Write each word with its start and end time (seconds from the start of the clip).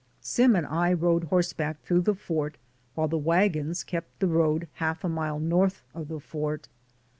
Sim 0.19 0.55
and 0.55 0.65
I 0.65 0.91
rode 0.93 1.25
horseback 1.25 1.77
through 1.83 2.01
the 2.01 2.15
fort 2.15 2.57
while 2.95 3.07
the 3.07 3.19
wagons 3.19 3.83
kept 3.83 4.19
the 4.19 4.25
road 4.25 4.67
half 4.81 5.03
a 5.03 5.07
mile 5.09 5.39
north 5.39 5.83
of 5.93 6.07
the 6.07 6.19
fort. 6.19 6.67